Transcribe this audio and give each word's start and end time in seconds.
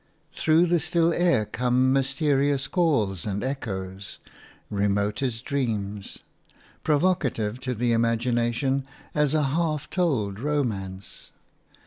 Through 0.33 0.65
the 0.65 0.79
still 0.79 1.13
air 1.13 1.45
come 1.45 1.93
mysterious 1.93 2.67
calls 2.67 3.27
and 3.27 3.43
echoes– 3.43 4.17
remote 4.71 5.21
as 5.21 5.41
dreams, 5.43 6.17
provocative 6.83 7.59
to 7.59 7.75
the 7.75 7.91
imagination 7.91 8.83
as 9.13 9.35
a 9.35 9.43
half 9.53 9.91
told 9.91 10.39
romance. 10.39 11.31